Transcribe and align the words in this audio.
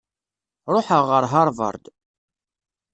Ṛuḥeɣ 0.73 1.03
ɣer 1.11 1.23
Harvard. 1.31 1.83